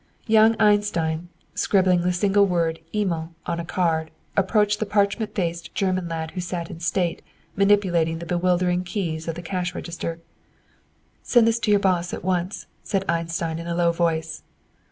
[0.25, 6.07] Young Einstein, scribbling the single word "Emil" on a card, approached the parchment faced German
[6.07, 7.21] lad who sat in state,
[7.55, 10.19] manipulating the bewildering keys of the "Cash Register."
[11.21, 14.41] "Send this to the boss at once," said Einstein in a low voice.